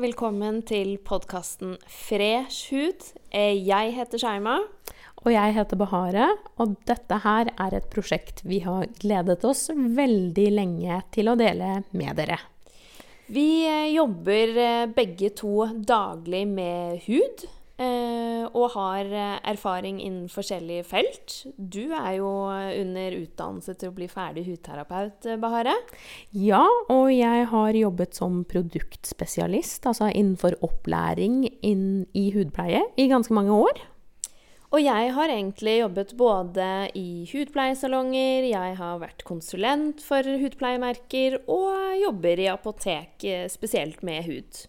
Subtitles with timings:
[0.00, 3.02] velkommen til podkasten Fresh hud.
[3.28, 4.54] Eh, Jeg heter Shaima.
[5.20, 10.46] Og jeg heter Bahare, og dette her er et prosjekt vi har gledet oss veldig
[10.48, 12.38] lenge til å dele med dere.
[13.28, 17.44] Vi eh, jobber eh, begge to daglig med hud.
[17.82, 21.34] Eh, Og har eh, erfaring innen forskjellige felt.
[21.56, 25.74] Du er jo under utdannelse til å bli ferdig hudterapeut, eh, Bahare.
[26.32, 33.36] Ja, og jeg har jobbet som produktspesialist, altså innenfor opplæring inn i hudpleie, i ganske
[33.36, 33.84] mange år.
[34.74, 36.68] Og jeg har egentlig jobbet både
[36.98, 44.66] i hudpleiesalonger, jeg har vært konsulent for hudpleiemerker, og jobber i apotek, spesielt med hud.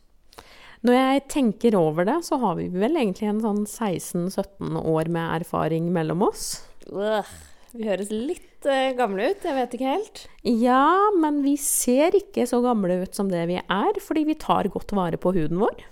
[0.85, 5.41] Når jeg tenker over det, så har vi vel egentlig en sånn 16-17 år med
[5.41, 6.45] erfaring mellom oss.
[6.91, 7.25] Øh,
[7.73, 10.23] vi høres litt uh, gamle ut, jeg vet ikke helt.
[10.45, 14.69] Ja, men vi ser ikke så gamle ut som det vi er, fordi vi tar
[14.73, 15.83] godt vare på huden vår.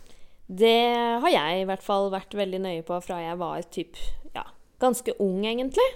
[0.46, 0.78] Det
[1.24, 3.98] har jeg i hvert fall vært veldig nøye på fra jeg var typ,
[4.38, 4.46] ja,
[4.82, 5.88] ganske ung, egentlig.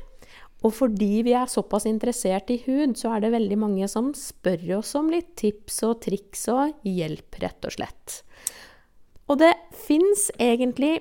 [0.65, 4.81] Og fordi vi er såpass interessert i hud, så er det veldig mange som spør
[4.81, 8.17] oss om litt tips og triks og hjelp, rett og slett.
[9.29, 9.53] Og det
[9.85, 10.99] fins egentlig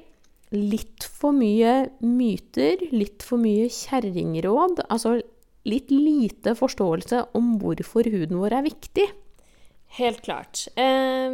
[0.52, 5.18] litt for mye myter, litt for mye kjerringråd, altså
[5.68, 9.08] litt lite forståelse om hvorfor huden vår er viktig.
[9.98, 10.66] Helt klart.
[10.76, 11.32] Eh,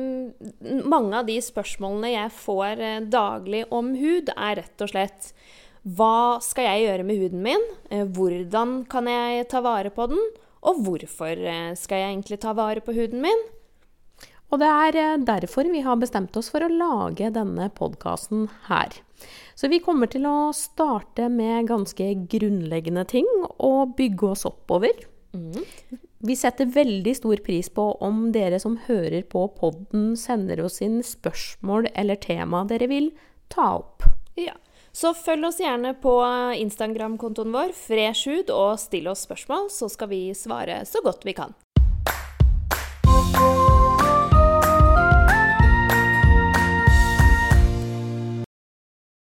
[0.86, 5.32] mange av de spørsmålene jeg får eh, daglig om hud, er rett og slett
[5.84, 7.64] hva skal jeg gjøre med huden min?
[7.92, 10.22] Eh, hvordan kan jeg ta vare på den?
[10.64, 13.42] Og hvorfor eh, skal jeg egentlig ta vare på huden min?
[14.54, 18.94] Og det er eh, derfor vi har bestemt oss for å lage denne podkasten her.
[19.58, 23.26] Så vi kommer til å starte med ganske grunnleggende ting
[23.58, 24.94] og bygge oss oppover.
[26.24, 31.00] Vi setter veldig stor pris på om dere som hører på podden, sender oss inn
[31.02, 33.10] spørsmål eller tema dere vil
[33.50, 34.06] ta opp.
[34.38, 34.54] Ja.
[34.94, 36.14] Så følg oss gjerne på
[36.62, 41.58] Instagram-kontoen vår, Freshud, og still oss spørsmål, så skal vi svare så godt vi kan.